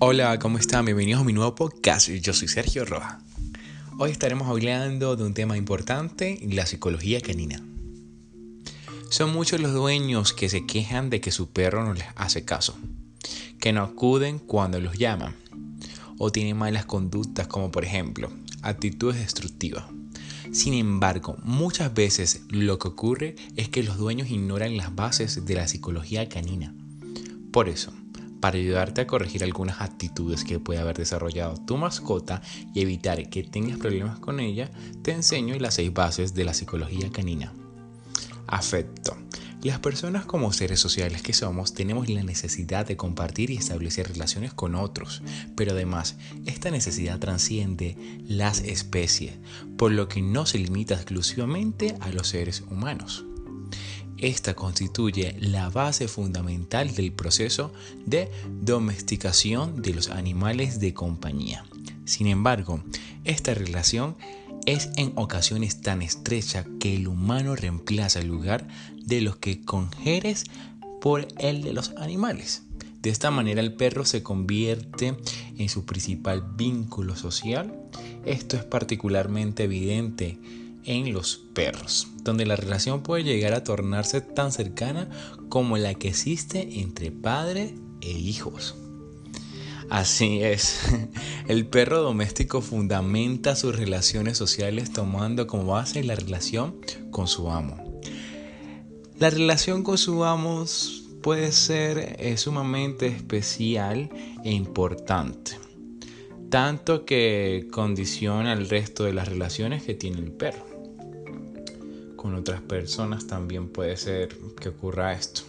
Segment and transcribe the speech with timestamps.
[0.00, 0.84] Hola, ¿cómo están?
[0.84, 2.08] Bienvenidos a mi nuevo podcast.
[2.08, 3.18] Yo soy Sergio Roja.
[3.98, 7.60] Hoy estaremos hablando de un tema importante, la psicología canina.
[9.10, 12.78] Son muchos los dueños que se quejan de que su perro no les hace caso,
[13.58, 15.34] que no acuden cuando los llaman,
[16.16, 18.30] o tienen malas conductas como por ejemplo
[18.62, 19.86] actitudes destructivas.
[20.52, 25.54] Sin embargo, muchas veces lo que ocurre es que los dueños ignoran las bases de
[25.54, 26.72] la psicología canina.
[27.50, 27.92] Por eso,
[28.40, 32.42] para ayudarte a corregir algunas actitudes que puede haber desarrollado tu mascota
[32.74, 34.70] y evitar que tengas problemas con ella,
[35.02, 37.52] te enseño las seis bases de la psicología canina.
[38.46, 39.16] Afecto.
[39.62, 44.54] Las personas como seres sociales que somos tenemos la necesidad de compartir y establecer relaciones
[44.54, 45.20] con otros,
[45.56, 46.16] pero además
[46.46, 49.34] esta necesidad trasciende las especies,
[49.76, 53.24] por lo que no se limita exclusivamente a los seres humanos.
[54.18, 57.72] Esta constituye la base fundamental del proceso
[58.04, 58.28] de
[58.62, 61.64] domesticación de los animales de compañía.
[62.04, 62.82] Sin embargo,
[63.24, 64.16] esta relación
[64.66, 70.44] es en ocasiones tan estrecha que el humano reemplaza el lugar de los que conjeres
[71.00, 72.62] por el de los animales.
[73.00, 75.16] De esta manera el perro se convierte
[75.56, 77.72] en su principal vínculo social.
[78.26, 80.38] Esto es particularmente evidente
[80.88, 85.10] en los perros, donde la relación puede llegar a tornarse tan cercana
[85.50, 88.74] como la que existe entre padre e hijos.
[89.90, 90.80] Así es,
[91.48, 96.80] el perro doméstico fundamenta sus relaciones sociales tomando como base la relación
[97.10, 98.00] con su amo.
[99.18, 100.64] La relación con su amo
[101.22, 104.08] puede ser eh, sumamente especial
[104.42, 105.58] e importante,
[106.48, 110.67] tanto que condiciona el resto de las relaciones que tiene el perro
[112.18, 115.40] con otras personas también puede ser que ocurra esto.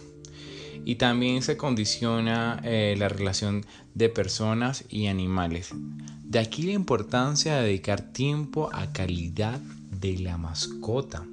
[0.86, 5.72] Y también se condiciona eh, la relación de personas y animales.
[6.24, 9.60] De aquí la importancia de dedicar tiempo a calidad
[9.90, 11.26] de la mascota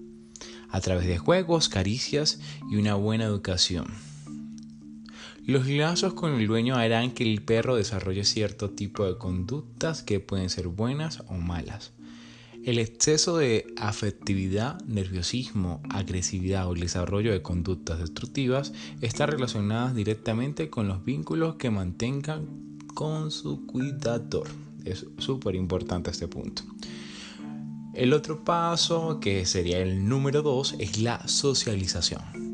[0.69, 3.87] a través de juegos, caricias y una buena educación.
[5.45, 10.19] Los lazos con el dueño harán que el perro desarrolle cierto tipo de conductas que
[10.19, 11.93] pueden ser buenas o malas.
[12.67, 20.69] El exceso de afectividad, nerviosismo, agresividad o el desarrollo de conductas destructivas está relacionadas directamente
[20.69, 22.45] con los vínculos que mantengan
[22.93, 24.49] con su cuidador.
[24.83, 26.63] Es súper importante este punto.
[27.93, 32.46] El otro paso, que sería el número 2, es la socialización.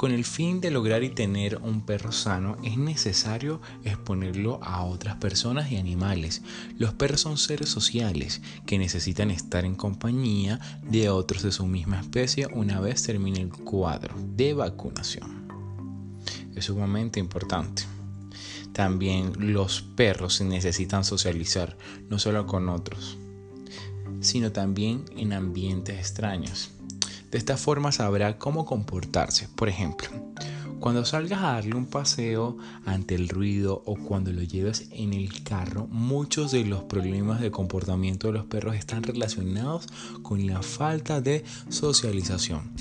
[0.00, 5.16] Con el fin de lograr y tener un perro sano es necesario exponerlo a otras
[5.16, 6.40] personas y animales.
[6.78, 12.00] Los perros son seres sociales que necesitan estar en compañía de otros de su misma
[12.00, 15.46] especie una vez termine el cuadro de vacunación.
[16.54, 17.82] Es sumamente importante.
[18.72, 21.76] También los perros necesitan socializar,
[22.08, 23.18] no solo con otros,
[24.22, 26.70] sino también en ambientes extraños.
[27.30, 29.48] De esta forma sabrá cómo comportarse.
[29.54, 30.08] Por ejemplo,
[30.80, 35.42] cuando salgas a darle un paseo ante el ruido o cuando lo lleves en el
[35.42, 39.86] carro, muchos de los problemas de comportamiento de los perros están relacionados
[40.22, 42.72] con la falta de socialización.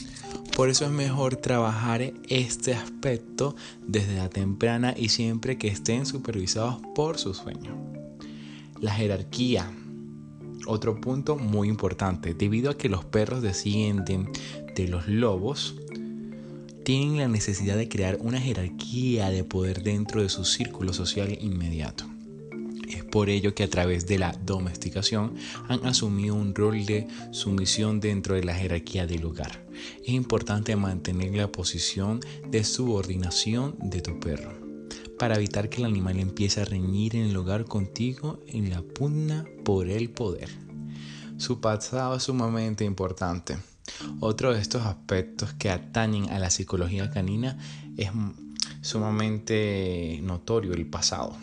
[0.56, 3.56] Por eso es mejor trabajar este aspecto
[3.86, 7.78] desde la temprana y siempre que estén supervisados por su sueño.
[8.80, 9.72] La jerarquía
[10.68, 14.30] otro punto muy importante, debido a que los perros descienden
[14.76, 15.76] de los lobos,
[16.84, 22.06] tienen la necesidad de crear una jerarquía de poder dentro de su círculo social inmediato.
[22.88, 25.36] Es por ello que a través de la domesticación
[25.68, 29.64] han asumido un rol de sumisión dentro de la jerarquía del hogar.
[30.02, 34.69] Es importante mantener la posición de subordinación de tu perro
[35.20, 39.46] para evitar que el animal empiece a reñir en el hogar contigo en la pugna
[39.64, 40.50] por el poder.
[41.38, 43.58] Su pasado es sumamente importante.
[44.22, 47.58] Otro de estos aspectos que atañen a la psicología canina
[47.98, 48.10] es
[48.82, 51.36] sumamente notorio, el pasado.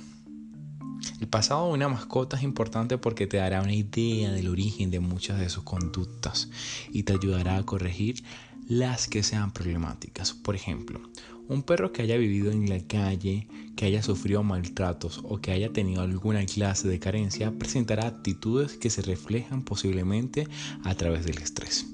[1.21, 5.01] El pasado de una mascota es importante porque te dará una idea del origen de
[5.01, 6.49] muchas de sus conductas
[6.91, 8.25] y te ayudará a corregir
[8.69, 10.33] las que sean problemáticas.
[10.33, 11.01] Por ejemplo,
[11.49, 13.47] un perro que haya vivido en la calle,
[13.77, 18.91] que haya sufrido maltratos o que haya tenido alguna clase de carencia presentará actitudes que
[18.91, 20.49] se reflejan posiblemente
[20.83, 21.87] a través del estrés,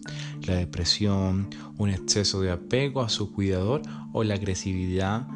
[0.46, 3.82] la depresión, un exceso de apego a su cuidador
[4.12, 5.26] o la agresividad,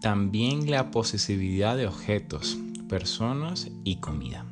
[0.00, 2.58] también la posesividad de objetos,
[2.88, 4.46] personas y comida.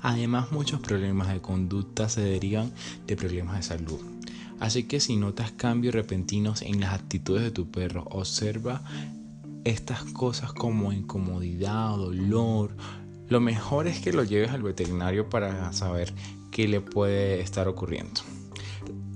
[0.00, 2.72] Además, muchos problemas de conducta se derivan
[3.06, 4.16] de problemas de salud
[4.60, 8.82] Así que si notas cambios repentinos en las actitudes de tu perro, observa
[9.64, 12.76] estas cosas como incomodidad, dolor,
[13.28, 16.14] lo mejor es que lo lleves al veterinario para saber
[16.52, 18.20] qué le puede estar ocurriendo.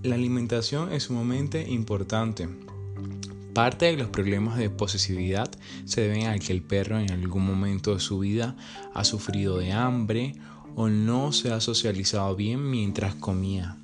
[0.03, 2.49] La alimentación es sumamente importante.
[3.55, 5.51] Parte de los problemas de posesividad
[5.85, 8.57] se deben a que el perro en algún momento de su vida
[8.95, 10.35] ha sufrido de hambre
[10.75, 13.80] o no se ha socializado bien mientras comía.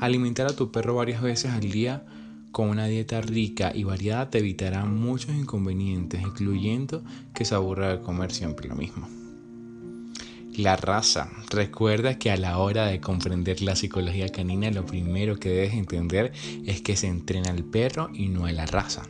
[0.00, 2.02] Alimentar a tu perro varias veces al día
[2.52, 7.04] con una dieta rica y variada te evitará muchos inconvenientes, incluyendo
[7.34, 9.08] que se aburra de comer siempre lo mismo.
[10.56, 11.30] La raza.
[11.50, 16.32] Recuerda que a la hora de comprender la psicología canina lo primero que debes entender
[16.66, 19.02] es que se entrena al perro y no a la raza.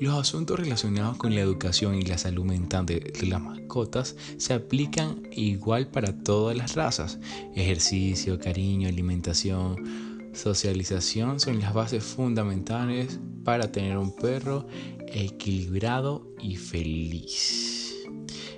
[0.00, 5.22] Los asuntos relacionados con la educación y la salud mental de, las mascotas se aplican
[5.32, 7.18] igual para todas las razas.
[7.54, 14.66] Ejercicio, cariño, alimentación, socialización son las bases fundamentales para tener un perro
[15.06, 17.73] equilibrado y feliz.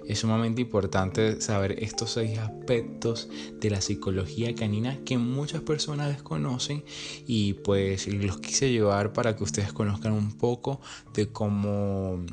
[0.09, 3.29] Es sumamente importante saber estos seis aspectos
[3.61, 6.85] de la psicología canina que muchas personas desconocen
[7.27, 10.81] y pues los quise llevar para que ustedes conozcan un poco
[11.15, 12.25] de cómo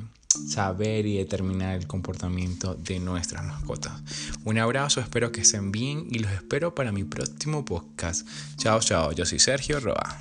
[0.47, 4.01] saber y determinar el comportamiento de nuestras mascotas.
[4.45, 8.27] Un abrazo, espero que estén bien y los espero para mi próximo podcast.
[8.57, 10.17] Chao, chao, yo soy Sergio Roa.